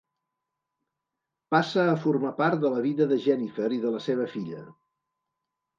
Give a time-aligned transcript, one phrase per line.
[1.55, 4.69] Passa a formar part de la vida de Jennifer i de la seva filla.